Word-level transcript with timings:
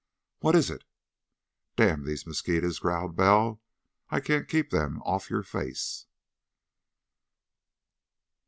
"What 0.39 0.55
is 0.55 0.71
it?" 0.71 0.83
"Damn 1.75 2.05
these 2.05 2.25
mosquitos," 2.25 2.79
growled 2.79 3.15
Bell. 3.15 3.61
"I 4.09 4.19
can't 4.19 4.47
keep 4.49 4.71
them 4.71 4.99
off 5.03 5.29
your 5.29 5.43
face!" 5.43 6.07